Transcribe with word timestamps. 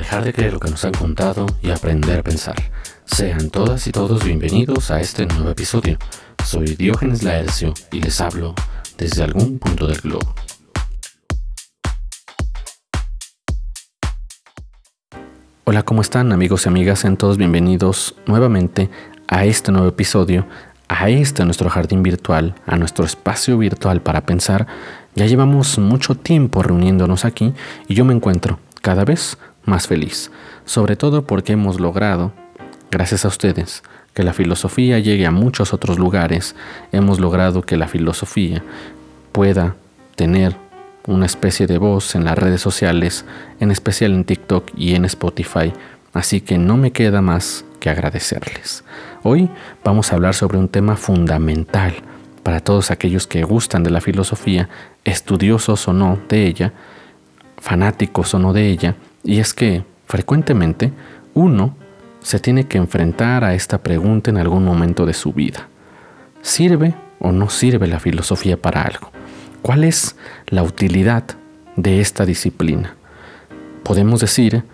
dejar 0.00 0.24
de 0.24 0.32
creer 0.32 0.54
lo 0.54 0.60
que 0.60 0.70
nos 0.70 0.82
han 0.86 0.92
contado 0.92 1.44
y 1.60 1.70
aprender 1.70 2.20
a 2.20 2.22
pensar. 2.22 2.56
Sean 3.04 3.50
todas 3.50 3.86
y 3.86 3.92
todos 3.92 4.24
bienvenidos 4.24 4.90
a 4.90 4.98
este 4.98 5.26
nuevo 5.26 5.50
episodio. 5.50 5.98
Soy 6.42 6.74
Diógenes 6.74 7.22
Laercio 7.22 7.74
y 7.92 8.00
les 8.00 8.18
hablo 8.22 8.54
desde 8.96 9.22
algún 9.24 9.58
punto 9.58 9.86
del 9.86 10.00
globo. 10.00 10.34
Hola, 15.64 15.82
¿cómo 15.82 16.00
están 16.00 16.32
amigos 16.32 16.64
y 16.64 16.70
amigas? 16.70 17.00
Sean 17.00 17.18
todos 17.18 17.36
bienvenidos 17.36 18.16
nuevamente 18.26 18.88
a 19.28 19.44
este 19.44 19.70
nuevo 19.70 19.88
episodio, 19.88 20.46
a 20.88 21.10
este 21.10 21.44
nuestro 21.44 21.68
jardín 21.68 22.02
virtual, 22.02 22.54
a 22.66 22.76
nuestro 22.76 23.04
espacio 23.04 23.58
virtual 23.58 24.00
para 24.00 24.22
pensar. 24.22 24.66
Ya 25.14 25.26
llevamos 25.26 25.78
mucho 25.78 26.14
tiempo 26.14 26.62
reuniéndonos 26.62 27.26
aquí 27.26 27.52
y 27.86 27.94
yo 27.94 28.06
me 28.06 28.14
encuentro 28.14 28.58
cada 28.80 29.04
vez 29.04 29.36
más 29.70 29.86
feliz, 29.86 30.30
sobre 30.66 30.96
todo 30.96 31.24
porque 31.24 31.54
hemos 31.54 31.80
logrado, 31.80 32.32
gracias 32.90 33.24
a 33.24 33.28
ustedes, 33.28 33.82
que 34.12 34.24
la 34.24 34.34
filosofía 34.34 34.98
llegue 34.98 35.24
a 35.24 35.30
muchos 35.30 35.72
otros 35.72 35.98
lugares, 35.98 36.54
hemos 36.92 37.20
logrado 37.20 37.62
que 37.62 37.78
la 37.78 37.88
filosofía 37.88 38.62
pueda 39.32 39.76
tener 40.16 40.56
una 41.06 41.26
especie 41.26 41.66
de 41.66 41.78
voz 41.78 42.14
en 42.14 42.24
las 42.24 42.36
redes 42.36 42.60
sociales, 42.60 43.24
en 43.60 43.70
especial 43.70 44.12
en 44.12 44.24
TikTok 44.24 44.70
y 44.76 44.94
en 44.94 45.04
Spotify, 45.06 45.72
así 46.12 46.40
que 46.40 46.58
no 46.58 46.76
me 46.76 46.90
queda 46.90 47.22
más 47.22 47.64
que 47.78 47.88
agradecerles. 47.88 48.84
Hoy 49.22 49.48
vamos 49.84 50.12
a 50.12 50.16
hablar 50.16 50.34
sobre 50.34 50.58
un 50.58 50.68
tema 50.68 50.96
fundamental 50.96 51.94
para 52.42 52.60
todos 52.60 52.90
aquellos 52.90 53.26
que 53.26 53.44
gustan 53.44 53.82
de 53.82 53.90
la 53.90 54.00
filosofía, 54.00 54.68
estudiosos 55.04 55.86
o 55.88 55.92
no 55.92 56.18
de 56.28 56.46
ella, 56.46 56.72
fanáticos 57.58 58.34
o 58.34 58.38
no 58.38 58.52
de 58.52 58.68
ella, 58.68 58.96
y 59.24 59.40
es 59.40 59.54
que 59.54 59.84
frecuentemente 60.06 60.92
uno 61.34 61.76
se 62.20 62.38
tiene 62.38 62.66
que 62.66 62.78
enfrentar 62.78 63.44
a 63.44 63.54
esta 63.54 63.78
pregunta 63.78 64.30
en 64.30 64.38
algún 64.38 64.64
momento 64.64 65.06
de 65.06 65.14
su 65.14 65.32
vida. 65.32 65.68
¿Sirve 66.42 66.94
o 67.18 67.32
no 67.32 67.50
sirve 67.50 67.86
la 67.86 68.00
filosofía 68.00 68.56
para 68.56 68.82
algo? 68.82 69.10
¿Cuál 69.62 69.84
es 69.84 70.16
la 70.48 70.62
utilidad 70.62 71.24
de 71.76 72.00
esta 72.00 72.24
disciplina? 72.24 72.96
Podemos 73.82 74.20
decir 74.20 74.64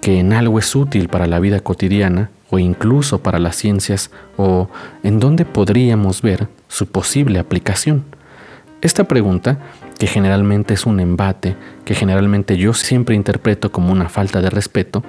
que 0.00 0.20
en 0.20 0.32
algo 0.32 0.58
es 0.58 0.74
útil 0.74 1.08
para 1.08 1.26
la 1.26 1.40
vida 1.40 1.60
cotidiana 1.60 2.30
o 2.50 2.58
incluso 2.58 3.22
para 3.22 3.38
las 3.38 3.56
ciencias 3.56 4.10
o 4.36 4.68
en 5.02 5.18
dónde 5.18 5.44
podríamos 5.44 6.22
ver 6.22 6.48
su 6.68 6.86
posible 6.86 7.38
aplicación. 7.38 8.04
Esta 8.82 9.04
pregunta, 9.04 9.58
que 9.98 10.06
generalmente 10.06 10.74
es 10.74 10.86
un 10.86 11.00
embate, 11.00 11.56
que 11.84 11.94
generalmente 11.94 12.56
yo 12.56 12.74
siempre 12.74 13.14
interpreto 13.14 13.72
como 13.72 13.92
una 13.92 14.08
falta 14.08 14.40
de 14.40 14.50
respeto, 14.50 15.02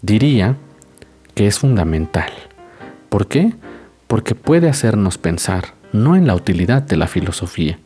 diría 0.00 0.56
que 1.34 1.46
es 1.46 1.58
fundamental. 1.58 2.30
¿Por 3.08 3.26
qué? 3.26 3.52
Porque 4.06 4.34
puede 4.34 4.68
hacernos 4.68 5.18
pensar 5.18 5.74
no 5.92 6.16
en 6.16 6.26
la 6.26 6.34
utilidad 6.34 6.82
de 6.82 6.96
la 6.96 7.06
filosofía, 7.06 7.78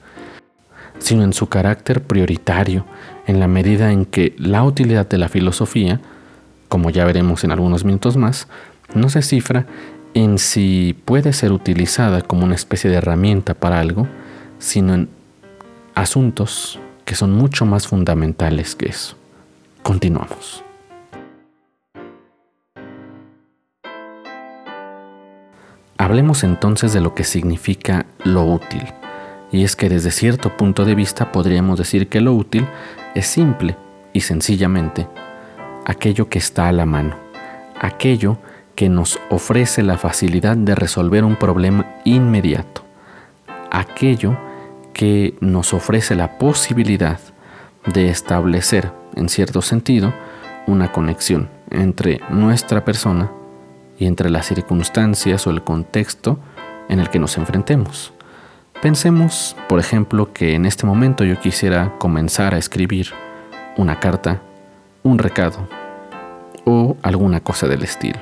sino 0.99 1.25
en 1.25 1.33
su 1.33 1.49
carácter 1.49 2.03
prioritario, 2.03 2.85
en 3.27 3.41
la 3.41 3.49
medida 3.49 3.93
en 3.93 4.05
que 4.05 4.35
la 4.39 4.63
utilidad 4.63 5.09
de 5.09 5.19
la 5.19 5.29
filosofía, 5.29 6.01
como 6.69 6.91
ya 6.91 7.05
veremos 7.05 7.45
en 7.45 7.51
algunos 7.51 7.85
minutos 7.85 8.17
más, 8.17 8.49
no 8.95 9.09
se 9.09 9.23
cifra 9.23 9.67
en 10.15 10.39
si 10.39 10.97
puede 11.05 11.33
ser 11.33 11.53
utilizada 11.53 12.23
como 12.23 12.45
una 12.45 12.55
especie 12.55 12.89
de 12.89 12.97
herramienta 12.97 13.55
para 13.55 13.81
algo, 13.81 14.07
sino 14.59 14.95
en 14.95 15.09
asuntos 15.97 16.79
que 17.05 17.17
son 17.17 17.33
mucho 17.33 17.65
más 17.65 17.89
fundamentales 17.89 18.77
que 18.77 18.87
eso. 18.87 19.17
Continuamos. 19.83 20.63
Hablemos 25.97 26.45
entonces 26.45 26.93
de 26.93 27.01
lo 27.01 27.15
que 27.15 27.25
significa 27.25 28.07
lo 28.23 28.45
útil. 28.45 28.85
Y 29.51 29.65
es 29.65 29.75
que 29.75 29.89
desde 29.89 30.11
cierto 30.11 30.57
punto 30.57 30.85
de 30.85 30.95
vista 30.95 31.33
podríamos 31.33 31.79
decir 31.79 32.09
que 32.09 32.21
lo 32.21 32.35
útil 32.35 32.67
es 33.15 33.27
simple 33.27 33.77
y 34.13 34.21
sencillamente 34.21 35.09
aquello 35.87 36.29
que 36.29 36.39
está 36.39 36.69
a 36.69 36.73
la 36.73 36.85
mano, 36.85 37.17
aquello 37.81 38.39
que 38.75 38.91
nos 38.91 39.19
ofrece 39.31 39.83
la 39.83 39.97
facilidad 39.97 40.59
de 40.59 40.75
resolver 40.75 41.25
un 41.25 41.37
problema 41.37 41.87
inmediato, 42.05 42.83
aquello 43.71 44.37
que 44.97 45.35
nos 45.41 45.75
ofrece 45.75 46.15
la 46.15 46.39
posibilidad 46.39 47.21
de 47.85 48.09
establecer, 48.09 48.93
en 49.15 49.29
cierto 49.29 49.61
sentido, 49.61 50.15
una 50.67 50.91
conexión 50.91 51.51
entre 51.71 52.23
nuestra 52.31 52.83
persona 52.83 53.31
y 53.99 54.07
entre 54.07 54.31
las 54.31 54.47
circunstancias 54.47 55.47
o 55.47 55.51
el 55.51 55.63
contexto 55.63 56.39
en 56.89 56.99
el 56.99 57.11
que 57.11 57.19
nos 57.19 57.37
enfrentemos. 57.37 58.15
Pensemos, 58.81 59.55
por 59.69 59.81
ejemplo, 59.81 60.33
que 60.33 60.55
en 60.55 60.65
este 60.65 60.87
momento 60.87 61.25
yo 61.25 61.39
quisiera 61.41 61.93
comenzar 61.99 62.55
a 62.55 62.59
escribir 62.59 63.09
una 63.77 64.01
carta, 64.01 64.41
un 65.03 65.19
recado 65.19 65.69
o 66.65 66.97
alguna 67.03 67.41
cosa 67.41 67.69
del 67.69 67.83
estilo. 67.83 68.21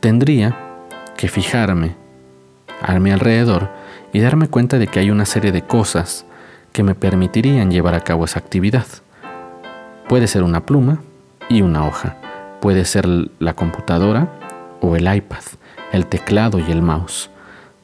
Tendría 0.00 0.54
que 1.16 1.28
fijarme 1.28 1.94
a 2.82 2.98
mi 2.98 3.12
alrededor 3.12 3.79
y 4.12 4.20
darme 4.20 4.48
cuenta 4.48 4.78
de 4.78 4.86
que 4.86 5.00
hay 5.00 5.10
una 5.10 5.26
serie 5.26 5.52
de 5.52 5.62
cosas 5.62 6.24
que 6.72 6.82
me 6.82 6.94
permitirían 6.94 7.70
llevar 7.70 7.94
a 7.94 8.00
cabo 8.00 8.24
esa 8.24 8.38
actividad. 8.38 8.86
Puede 10.08 10.26
ser 10.26 10.42
una 10.42 10.66
pluma 10.66 11.00
y 11.48 11.62
una 11.62 11.86
hoja, 11.86 12.16
puede 12.60 12.84
ser 12.84 13.06
la 13.38 13.54
computadora 13.54 14.28
o 14.80 14.96
el 14.96 15.12
iPad, 15.12 15.42
el 15.92 16.06
teclado 16.06 16.58
y 16.58 16.70
el 16.70 16.82
mouse. 16.82 17.30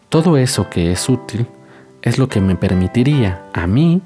Todo 0.08 0.36
eso 0.36 0.70
que 0.70 0.92
es 0.92 1.08
útil 1.08 1.46
es 2.02 2.18
lo 2.18 2.28
que 2.28 2.40
me 2.40 2.54
permitiría 2.54 3.42
a 3.52 3.66
mí 3.66 4.02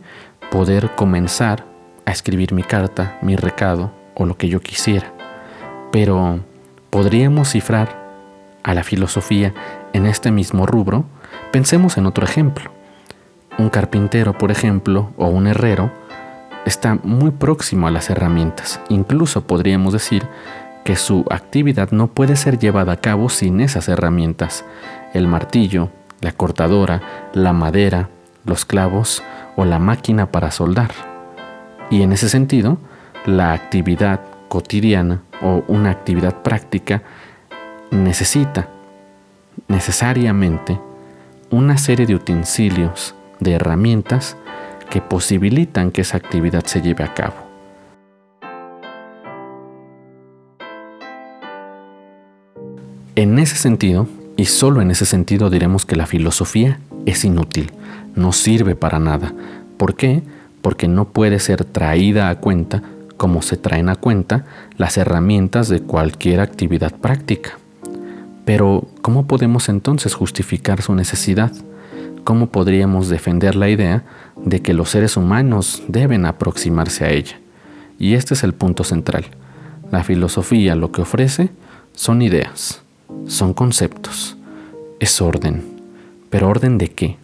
poder 0.51 0.95
comenzar 0.97 1.65
a 2.07 2.11
escribir 2.11 2.53
mi 2.53 2.63
carta, 2.63 3.19
mi 3.23 3.37
recado 3.37 3.93
o 4.15 4.27
lo 4.27 4.37
que 4.37 4.49
yo 4.49 4.61
quisiera. 4.61 5.13
Pero 5.93 6.41
podríamos 6.91 7.51
cifrar 7.51 8.01
a 8.63 8.75
la 8.75 8.83
filosofía 8.83 9.55
en 9.93 10.07
este 10.07 10.31
mismo 10.31 10.67
rubro. 10.67 11.05
Pensemos 11.53 11.97
en 11.99 12.07
otro 12.07 12.25
ejemplo. 12.25 12.71
Un 13.59 13.71
carpintero, 13.71 14.39
por 14.39 14.53
ejemplo, 14.53 15.11
o 15.17 15.27
un 15.27 15.49
herrero, 15.49 15.91
está 16.65 16.97
muy 17.03 17.33
próximo 17.33 17.89
a 17.89 17.91
las 17.91 18.09
herramientas. 18.09 18.81
Incluso 18.89 19.47
podríamos 19.47 19.93
decir 19.93 20.25
que 20.85 20.95
su 20.95 21.25
actividad 21.29 21.91
no 21.91 22.07
puede 22.07 22.37
ser 22.37 22.59
llevada 22.59 22.93
a 22.93 22.97
cabo 22.99 23.29
sin 23.29 23.61
esas 23.61 23.89
herramientas. 23.89 24.65
El 25.13 25.27
martillo, 25.27 25.91
la 26.21 26.31
cortadora, 26.31 27.03
la 27.35 27.53
madera, 27.53 28.11
los 28.45 28.65
clavos 28.65 29.21
o 29.57 29.65
la 29.65 29.81
máquina 29.81 30.27
para 30.31 30.53
soldar. 30.53 30.93
Y 31.91 32.03
en 32.03 32.13
ese 32.13 32.29
sentido, 32.29 32.79
la 33.27 33.53
actividad 33.53 34.21
cotidiana 34.49 35.23
o 35.43 35.65
una 35.67 35.91
actividad 35.91 36.43
práctica 36.43 37.03
necesita 37.91 38.69
necesariamente 39.67 40.79
una 41.51 41.79
serie 41.79 42.07
de 42.07 42.15
utensilios, 42.15 43.15
de 43.41 43.53
herramientas 43.53 44.37
que 44.89 45.01
posibilitan 45.01 45.91
que 45.91 46.03
esa 46.03 46.17
actividad 46.17 46.65
se 46.65 46.81
lleve 46.81 47.05
a 47.05 47.15
cabo. 47.15 47.35
En 53.17 53.39
ese 53.39 53.57
sentido, 53.57 54.07
y 54.37 54.47
solo 54.47 54.81
en 54.81 54.91
ese 54.91 55.05
sentido 55.05 55.51
diremos 55.51 55.85
que 55.85 55.97
la 55.97 56.07
filosofía 56.07 56.79
es 57.05 57.25
inútil, 57.25 57.73
no 58.15 58.33
sirve 58.33 58.75
para 58.75 58.99
nada. 58.99 59.35
¿Por 59.77 59.95
qué? 59.97 60.23
Porque 60.63 60.89
no 60.89 61.07
puede 61.07 61.41
ser 61.41 61.65
traída 61.65 62.29
a 62.31 62.37
cuenta 62.37 62.83
como 63.17 63.43
se 63.43 63.59
traen 63.59 63.91
a 63.91 63.97
cuenta 63.97 64.47
las 64.79 64.97
herramientas 64.97 65.69
de 65.69 65.81
cualquier 65.81 66.41
actividad 66.41 66.93
práctica. 66.95 67.59
Pero, 68.53 68.89
¿cómo 69.01 69.29
podemos 69.29 69.69
entonces 69.69 70.13
justificar 70.13 70.83
su 70.83 70.93
necesidad? 70.93 71.53
¿Cómo 72.25 72.49
podríamos 72.49 73.09
defender 73.09 73.55
la 73.55 73.69
idea 73.69 74.03
de 74.45 74.61
que 74.61 74.75
los 74.75 74.91
seres 74.91 75.17
humanos 75.17 75.85
deben 75.87 76.27
aproximarse 76.27 77.05
a 77.05 77.11
ella? 77.11 77.39
Y 78.01 78.15
este 78.15 78.35
es 78.35 78.43
el 78.43 78.53
punto 78.53 78.83
central. 78.83 79.27
La 79.93 80.03
filosofía 80.03 80.75
lo 80.75 80.91
que 80.91 81.03
ofrece 81.03 81.51
son 81.95 82.23
ideas, 82.23 82.83
son 83.29 83.55
conceptos, 83.55 84.37
es 84.99 85.23
orden. 85.23 85.63
¿Pero 86.29 86.49
orden 86.49 86.77
de 86.77 86.89
qué? 86.89 87.19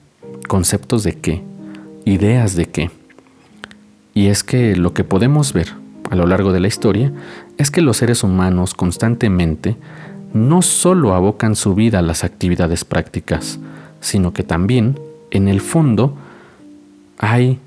¿Conceptos 0.46 1.02
de 1.02 1.16
qué? 1.16 1.42
¿Ideas 2.04 2.54
de 2.54 2.66
qué? 2.66 2.92
Y 4.14 4.28
es 4.28 4.44
que 4.44 4.76
lo 4.76 4.94
que 4.94 5.02
podemos 5.02 5.52
ver 5.52 5.72
a 6.08 6.14
lo 6.14 6.28
largo 6.28 6.52
de 6.52 6.60
la 6.60 6.68
historia 6.68 7.12
es 7.58 7.72
que 7.72 7.82
los 7.82 7.96
seres 7.96 8.22
humanos 8.22 8.74
constantemente 8.74 9.76
no 10.36 10.62
solo 10.62 11.14
abocan 11.14 11.56
su 11.56 11.74
vida 11.74 11.98
a 11.98 12.02
las 12.02 12.22
actividades 12.22 12.84
prácticas, 12.84 13.58
sino 14.00 14.32
que 14.32 14.42
también, 14.42 15.00
en 15.30 15.48
el 15.48 15.60
fondo, 15.60 16.14
hay 17.18 17.58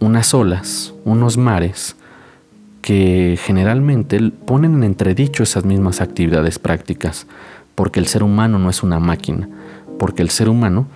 unas 0.00 0.34
olas, 0.34 0.94
unos 1.04 1.36
mares, 1.36 1.96
que 2.80 3.38
generalmente 3.40 4.18
ponen 4.44 4.74
en 4.74 4.84
entredicho 4.84 5.44
esas 5.44 5.64
mismas 5.64 6.00
actividades 6.00 6.58
prácticas, 6.58 7.26
porque 7.74 8.00
el 8.00 8.06
ser 8.06 8.22
humano 8.22 8.58
no 8.58 8.70
es 8.70 8.82
una 8.82 8.98
máquina, 8.98 9.48
porque 9.98 10.22
el 10.22 10.30
ser 10.30 10.48
humano 10.48 10.86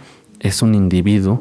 es 0.40 0.62
un 0.62 0.74
individuo 0.74 1.40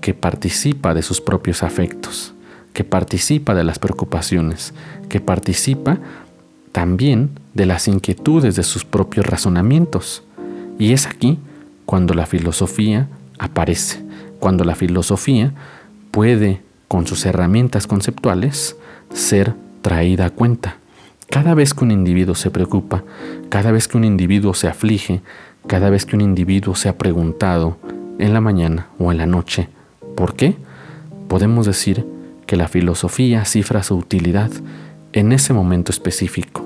que 0.00 0.12
participa 0.14 0.94
de 0.94 1.02
sus 1.02 1.20
propios 1.20 1.62
afectos, 1.62 2.34
que 2.74 2.84
participa 2.84 3.54
de 3.54 3.64
las 3.64 3.78
preocupaciones, 3.78 4.74
que 5.08 5.20
participa 5.20 5.98
también 6.76 7.30
de 7.54 7.64
las 7.64 7.88
inquietudes 7.88 8.54
de 8.54 8.62
sus 8.62 8.84
propios 8.84 9.24
razonamientos. 9.24 10.22
Y 10.78 10.92
es 10.92 11.06
aquí 11.06 11.38
cuando 11.86 12.12
la 12.12 12.26
filosofía 12.26 13.08
aparece, 13.38 14.04
cuando 14.40 14.62
la 14.62 14.74
filosofía 14.74 15.54
puede, 16.10 16.60
con 16.86 17.06
sus 17.06 17.24
herramientas 17.24 17.86
conceptuales, 17.86 18.76
ser 19.10 19.54
traída 19.80 20.26
a 20.26 20.30
cuenta. 20.30 20.76
Cada 21.30 21.54
vez 21.54 21.72
que 21.72 21.82
un 21.82 21.92
individuo 21.92 22.34
se 22.34 22.50
preocupa, 22.50 23.04
cada 23.48 23.72
vez 23.72 23.88
que 23.88 23.96
un 23.96 24.04
individuo 24.04 24.52
se 24.52 24.68
aflige, 24.68 25.22
cada 25.66 25.88
vez 25.88 26.04
que 26.04 26.14
un 26.14 26.20
individuo 26.20 26.74
se 26.74 26.90
ha 26.90 26.98
preguntado 26.98 27.78
en 28.18 28.34
la 28.34 28.42
mañana 28.42 28.88
o 28.98 29.10
en 29.10 29.16
la 29.16 29.26
noche, 29.26 29.70
¿por 30.14 30.36
qué? 30.36 30.56
Podemos 31.26 31.64
decir 31.64 32.04
que 32.46 32.56
la 32.56 32.68
filosofía 32.68 33.46
cifra 33.46 33.82
su 33.82 33.96
utilidad 33.96 34.50
en 35.14 35.32
ese 35.32 35.54
momento 35.54 35.90
específico, 35.90 36.65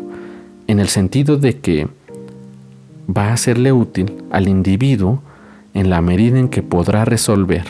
en 0.71 0.79
el 0.79 0.89
sentido 0.89 1.37
de 1.37 1.59
que 1.59 1.89
va 3.09 3.33
a 3.33 3.37
serle 3.37 3.73
útil 3.73 4.23
al 4.31 4.47
individuo 4.47 5.21
en 5.75 5.91
la 5.91 6.01
medida 6.01 6.39
en 6.39 6.49
que 6.49 6.63
podrá 6.63 7.05
resolver, 7.05 7.65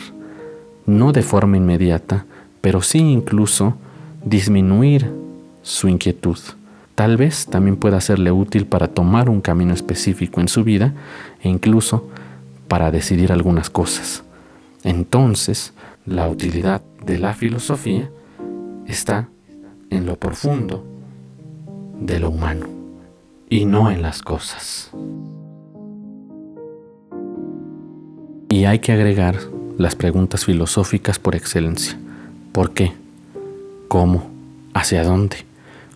no 0.85 1.11
de 1.11 1.23
forma 1.23 1.57
inmediata, 1.57 2.25
pero 2.61 2.83
sí 2.83 2.99
incluso 2.99 3.75
disminuir 4.23 5.11
su 5.63 5.87
inquietud. 5.87 6.37
Tal 6.93 7.17
vez 7.17 7.47
también 7.47 7.75
pueda 7.77 8.01
serle 8.01 8.31
útil 8.31 8.67
para 8.67 8.87
tomar 8.87 9.31
un 9.31 9.41
camino 9.41 9.73
específico 9.73 10.39
en 10.39 10.47
su 10.47 10.63
vida 10.63 10.93
e 11.41 11.49
incluso 11.49 12.07
para 12.67 12.91
decidir 12.91 13.31
algunas 13.31 13.71
cosas. 13.71 14.23
Entonces, 14.83 15.73
la 16.05 16.29
utilidad 16.29 16.83
de 17.03 17.17
la 17.17 17.33
filosofía 17.33 18.11
está 18.85 19.27
en 19.89 20.05
lo 20.05 20.17
profundo 20.17 20.85
de 21.99 22.19
lo 22.19 22.29
humano 22.29 22.80
y 23.51 23.65
no 23.65 23.91
en 23.91 24.01
las 24.01 24.21
cosas. 24.21 24.89
Y 28.49 28.63
hay 28.63 28.79
que 28.79 28.93
agregar 28.93 29.39
las 29.77 29.93
preguntas 29.93 30.45
filosóficas 30.45 31.19
por 31.19 31.35
excelencia. 31.35 31.99
¿Por 32.53 32.71
qué? 32.71 32.93
¿Cómo? 33.89 34.31
¿Hacia 34.73 35.03
dónde? 35.03 35.35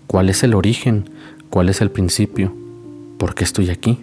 ¿Cuál 0.05 0.29
es 0.29 0.43
el 0.43 0.53
origen? 0.53 1.09
¿Cuál 1.49 1.69
es 1.69 1.79
el 1.79 1.91
principio? 1.91 2.53
¿Por 3.17 3.35
qué 3.35 3.45
estoy 3.45 3.69
aquí? 3.69 3.99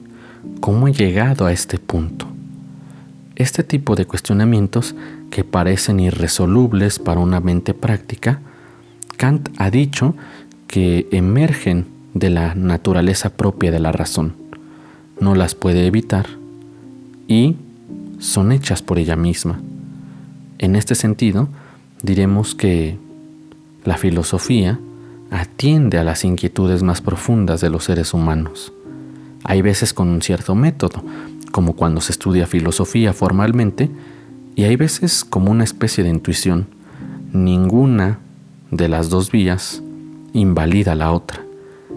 ¿Cómo 0.61 0.89
he 0.89 0.93
llegado 0.93 1.45
a 1.45 1.53
este 1.53 1.79
punto? 1.79 2.27
Este 3.37 3.63
tipo 3.63 3.97
de 3.97 4.07
cuestionamientos 4.07 4.95
que 5.31 5.45
parecen 5.45 6.01
irresolubles 6.01 6.99
para 6.99 7.21
una 7.21 7.41
mente 7.41 7.75
práctica, 7.75 8.41
Kant 9.19 9.51
ha 9.59 9.71
dicho 9.71 10.15
que 10.69 11.07
emergen 11.13 11.92
de 12.15 12.31
la 12.31 12.55
naturaleza 12.55 13.31
propia 13.31 13.71
de 13.71 13.81
la 13.81 13.93
razón. 13.93 14.35
No 15.21 15.35
las 15.35 15.55
puede 15.55 15.87
evitar 15.87 16.27
y 17.29 17.57
son 18.19 18.53
hechas 18.53 18.83
por 18.83 18.99
ella 18.99 19.17
misma. 19.17 19.61
En 20.59 20.77
este 20.77 20.95
sentido, 20.95 21.49
diremos 22.03 22.55
que 22.55 22.99
la 23.85 23.97
filosofía 23.97 24.79
atiende 25.31 25.99
a 25.99 26.05
las 26.05 26.25
inquietudes 26.25 26.83
más 26.83 27.01
profundas 27.01 27.61
de 27.61 27.71
los 27.71 27.85
seres 27.85 28.15
humanos. 28.15 28.73
Hay 29.45 29.63
veces 29.63 29.93
con 29.93 30.09
un 30.09 30.23
cierto 30.23 30.55
método, 30.55 31.03
como 31.51 31.75
cuando 31.75 32.01
se 32.01 32.13
estudia 32.13 32.47
filosofía 32.47 33.13
formalmente, 33.13 33.91
y 34.55 34.65
hay 34.65 34.77
veces 34.77 35.25
como 35.25 35.51
una 35.51 35.65
especie 35.65 36.05
de 36.05 36.11
intuición. 36.11 36.67
Ninguna 37.33 38.19
de 38.71 38.89
las 38.89 39.09
dos 39.09 39.31
vías 39.31 39.83
invalida 40.33 40.95
la 40.95 41.13
otra. 41.13 41.42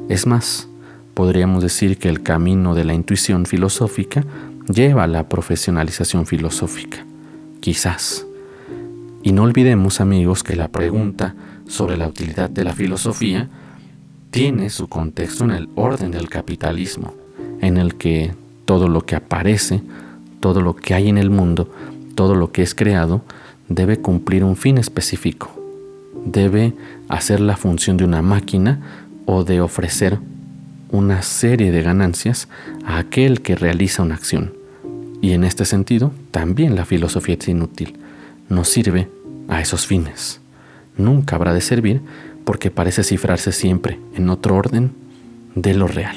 Es 0.07 0.27
más, 0.27 0.67
podríamos 1.15 1.63
decir 1.63 1.97
que 1.97 2.09
el 2.09 2.21
camino 2.21 2.75
de 2.75 2.85
la 2.85 2.93
intuición 2.93 3.47
filosófica 3.47 4.23
lleva 4.67 5.03
a 5.03 5.07
la 5.07 5.27
profesionalización 5.27 6.27
filosófica. 6.27 7.03
Quizás. 7.59 8.27
Y 9.23 9.31
no 9.31 9.43
olvidemos, 9.43 10.01
amigos, 10.01 10.43
que 10.43 10.55
la 10.55 10.67
pregunta 10.67 11.33
sobre 11.67 11.97
la 11.97 12.07
utilidad 12.07 12.51
de 12.51 12.63
la 12.63 12.73
filosofía 12.73 13.49
tiene 14.29 14.69
su 14.69 14.87
contexto 14.87 15.45
en 15.45 15.51
el 15.51 15.69
orden 15.73 16.11
del 16.11 16.29
capitalismo, 16.29 17.15
en 17.61 17.77
el 17.77 17.95
que 17.95 18.31
todo 18.65 18.87
lo 18.87 19.01
que 19.01 19.15
aparece, 19.15 19.81
todo 20.39 20.61
lo 20.61 20.75
que 20.75 20.93
hay 20.93 21.09
en 21.09 21.17
el 21.17 21.31
mundo, 21.31 21.71
todo 22.13 22.35
lo 22.35 22.51
que 22.51 22.61
es 22.61 22.75
creado, 22.75 23.23
debe 23.69 23.97
cumplir 23.97 24.43
un 24.43 24.55
fin 24.55 24.77
específico. 24.77 25.49
Debe 26.25 26.73
hacer 27.07 27.39
la 27.39 27.57
función 27.57 27.97
de 27.97 28.03
una 28.03 28.21
máquina 28.21 29.04
o 29.25 29.43
de 29.43 29.61
ofrecer 29.61 30.19
una 30.91 31.21
serie 31.21 31.71
de 31.71 31.81
ganancias 31.81 32.47
a 32.85 32.97
aquel 32.97 33.41
que 33.41 33.55
realiza 33.55 34.03
una 34.03 34.15
acción. 34.15 34.53
Y 35.21 35.31
en 35.31 35.43
este 35.43 35.65
sentido, 35.65 36.11
también 36.31 36.75
la 36.75 36.85
filosofía 36.85 37.35
es 37.39 37.47
inútil. 37.47 37.97
No 38.49 38.63
sirve 38.63 39.09
a 39.47 39.61
esos 39.61 39.87
fines 39.87 40.41
nunca 40.97 41.35
habrá 41.35 41.53
de 41.53 41.61
servir 41.61 42.01
porque 42.43 42.71
parece 42.71 43.03
cifrarse 43.03 43.51
siempre 43.51 43.99
en 44.15 44.29
otro 44.29 44.55
orden 44.55 44.91
de 45.55 45.73
lo 45.73 45.87
real. 45.87 46.15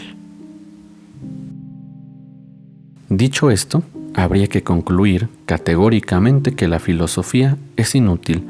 Dicho 3.08 3.50
esto, 3.50 3.82
habría 4.14 4.48
que 4.48 4.62
concluir 4.62 5.28
categóricamente 5.46 6.54
que 6.54 6.68
la 6.68 6.78
filosofía 6.78 7.56
es 7.76 7.94
inútil, 7.94 8.46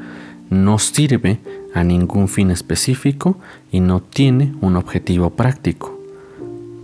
no 0.49 0.79
sirve 0.79 1.39
a 1.73 1.83
ningún 1.83 2.27
fin 2.27 2.51
específico 2.51 3.37
y 3.71 3.79
no 3.79 4.01
tiene 4.01 4.53
un 4.61 4.75
objetivo 4.75 5.31
práctico. 5.31 5.99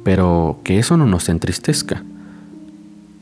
Pero 0.04 0.60
que 0.64 0.80
eso 0.80 0.98
no 0.98 1.06
nos 1.06 1.30
entristezca. 1.30 2.04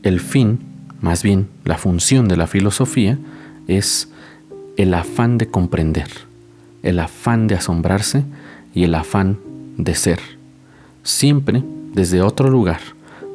El 0.02 0.20
fin, 0.20 0.60
más 1.00 1.22
bien 1.22 1.48
la 1.64 1.78
función 1.78 2.28
de 2.28 2.36
la 2.36 2.46
filosofía, 2.46 3.18
es 3.66 4.08
el 4.76 4.92
afán 4.94 5.38
de 5.38 5.48
comprender, 5.48 6.08
el 6.82 7.00
afán 7.00 7.46
de 7.46 7.54
asombrarse 7.54 8.24
y 8.74 8.84
el 8.84 8.94
afán 8.94 9.38
de 9.78 9.94
ser, 9.94 10.20
siempre 11.02 11.62
desde 11.94 12.20
otro 12.22 12.50
lugar, 12.50 12.80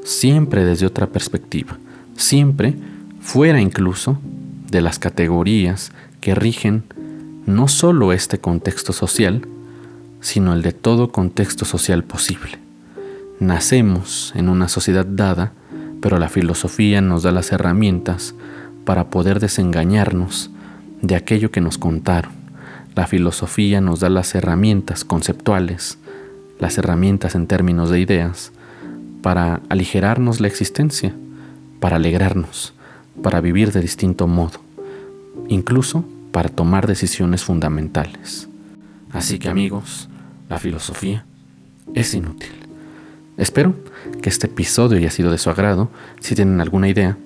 siempre 0.03 0.65
desde 0.65 0.85
otra 0.85 1.07
perspectiva, 1.07 1.77
siempre 2.15 2.75
fuera 3.21 3.61
incluso 3.61 4.19
de 4.69 4.81
las 4.81 4.99
categorías 4.99 5.91
que 6.21 6.35
rigen 6.35 6.83
no 7.49 7.67
solo 7.67 8.13
este 8.13 8.37
contexto 8.37 8.93
social, 8.93 9.41
sino 10.21 10.53
el 10.53 10.61
de 10.61 10.71
todo 10.71 11.11
contexto 11.11 11.65
social 11.65 12.03
posible. 12.03 12.59
Nacemos 13.39 14.33
en 14.35 14.49
una 14.49 14.67
sociedad 14.67 15.05
dada, 15.05 15.53
pero 15.99 16.19
la 16.19 16.29
filosofía 16.29 17.01
nos 17.01 17.23
da 17.23 17.31
las 17.31 17.51
herramientas 17.51 18.35
para 18.85 19.09
poder 19.09 19.39
desengañarnos 19.39 20.51
de 21.01 21.15
aquello 21.15 21.49
que 21.49 21.59
nos 21.59 21.79
contaron. 21.79 22.31
La 22.93 23.07
filosofía 23.07 23.81
nos 23.81 23.99
da 24.01 24.09
las 24.09 24.35
herramientas 24.35 25.03
conceptuales, 25.03 25.97
las 26.59 26.77
herramientas 26.77 27.33
en 27.33 27.47
términos 27.47 27.89
de 27.89 27.99
ideas, 27.99 28.51
para 29.23 29.61
aligerarnos 29.69 30.39
la 30.39 30.47
existencia, 30.47 31.15
para 31.79 31.95
alegrarnos, 31.95 32.73
para 33.23 33.41
vivir 33.41 33.71
de 33.71 33.81
distinto 33.81 34.27
modo, 34.27 34.59
incluso 35.47 36.05
para 36.39 36.47
tomar 36.47 36.87
decisiones 36.87 37.43
fundamentales. 37.43 38.47
Así 39.11 39.39
que 39.39 39.49
amigos, 39.49 40.07
la 40.47 40.57
filosofía 40.57 41.25
es 41.93 42.13
inútil. 42.13 42.53
Espero 43.35 43.75
que 44.21 44.29
este 44.29 44.47
episodio 44.47 44.97
haya 44.97 45.11
sido 45.11 45.31
de 45.31 45.37
su 45.37 45.49
agrado. 45.49 45.89
Si 46.21 46.35
tienen 46.35 46.61
alguna 46.61 46.87
idea, 46.87 47.17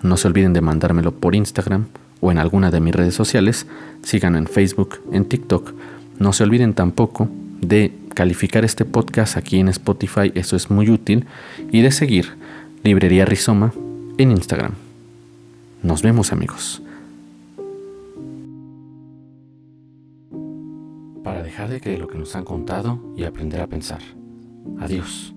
no 0.00 0.16
se 0.16 0.28
olviden 0.28 0.54
de 0.54 0.62
mandármelo 0.62 1.12
por 1.12 1.34
Instagram 1.34 1.88
o 2.22 2.32
en 2.32 2.38
alguna 2.38 2.70
de 2.70 2.80
mis 2.80 2.94
redes 2.94 3.14
sociales, 3.14 3.66
sigan 4.02 4.34
en 4.34 4.46
Facebook, 4.46 4.98
en 5.12 5.26
TikTok. 5.26 5.74
No 6.18 6.32
se 6.32 6.44
olviden 6.44 6.72
tampoco 6.72 7.28
de 7.60 7.92
calificar 8.14 8.64
este 8.64 8.86
podcast 8.86 9.36
aquí 9.36 9.58
en 9.58 9.68
Spotify, 9.68 10.32
eso 10.34 10.56
es 10.56 10.70
muy 10.70 10.88
útil, 10.88 11.26
y 11.70 11.82
de 11.82 11.92
seguir 11.92 12.32
Librería 12.82 13.26
Rizoma 13.26 13.74
en 14.16 14.30
Instagram. 14.30 14.72
Nos 15.82 16.00
vemos 16.00 16.32
amigos. 16.32 16.80
Dejar 21.54 21.70
de 21.70 21.80
creer 21.80 22.00
lo 22.00 22.08
que 22.08 22.18
nos 22.18 22.34
han 22.34 22.44
contado 22.44 22.98
y 23.16 23.22
aprender 23.22 23.60
a 23.60 23.68
pensar. 23.68 24.02
Adiós. 24.80 25.33